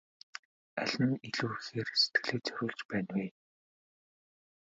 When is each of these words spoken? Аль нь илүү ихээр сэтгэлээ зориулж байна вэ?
Аль 0.81 0.97
нь 1.09 1.19
илүү 1.27 1.51
ихээр 1.57 1.89
сэтгэлээ 2.01 2.41
зориулж 2.45 2.79
байна 2.89 3.11
вэ? 3.15 3.25